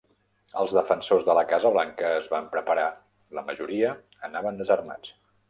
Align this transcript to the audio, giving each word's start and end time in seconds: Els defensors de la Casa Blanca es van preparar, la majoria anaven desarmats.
Els 0.61 0.71
defensors 0.77 1.27
de 1.27 1.35
la 1.39 1.43
Casa 1.51 1.71
Blanca 1.75 2.09
es 2.23 2.31
van 2.33 2.49
preparar, 2.57 2.87
la 3.41 3.45
majoria 3.51 3.93
anaven 4.31 4.61
desarmats. 4.65 5.17